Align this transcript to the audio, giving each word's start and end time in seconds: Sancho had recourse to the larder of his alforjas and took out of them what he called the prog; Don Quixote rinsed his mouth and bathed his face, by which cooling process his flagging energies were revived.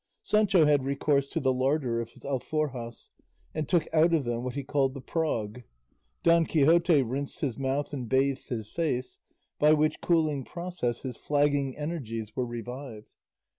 Sancho 0.23 0.65
had 0.65 0.83
recourse 0.83 1.29
to 1.29 1.39
the 1.39 1.53
larder 1.53 2.01
of 2.01 2.09
his 2.13 2.23
alforjas 2.25 3.11
and 3.53 3.69
took 3.69 3.85
out 3.93 4.15
of 4.15 4.23
them 4.25 4.43
what 4.43 4.55
he 4.55 4.63
called 4.63 4.95
the 4.95 4.99
prog; 4.99 5.61
Don 6.23 6.43
Quixote 6.47 7.03
rinsed 7.03 7.41
his 7.41 7.55
mouth 7.55 7.93
and 7.93 8.09
bathed 8.09 8.49
his 8.49 8.71
face, 8.71 9.19
by 9.59 9.73
which 9.73 10.01
cooling 10.01 10.43
process 10.43 11.03
his 11.03 11.17
flagging 11.17 11.77
energies 11.77 12.35
were 12.35 12.47
revived. 12.47 13.11